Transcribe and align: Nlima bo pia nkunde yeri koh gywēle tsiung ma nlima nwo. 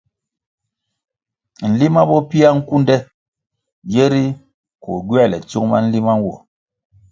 Nlima 1.69 2.01
bo 2.09 2.17
pia 2.29 2.47
nkunde 2.57 2.95
yeri 3.93 4.23
koh 4.83 5.01
gywēle 5.07 5.37
tsiung 5.47 5.67
ma 5.71 5.77
nlima 5.85 6.13
nwo. 6.19 6.35